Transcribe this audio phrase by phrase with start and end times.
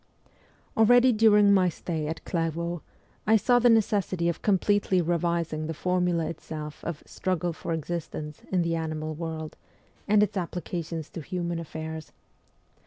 [0.75, 2.81] Already during my stay at Clairvaux
[3.27, 8.63] I saw the necessity of completely revising the formula itself of' struggle for existence' in
[8.63, 9.57] the animal world,
[10.07, 12.13] and its applications to human affairs.